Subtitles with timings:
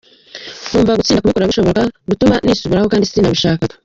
[0.69, 3.75] Numvaga gutinda kubikora bishobora gutuma nisubiraho kandi sinabishakaga.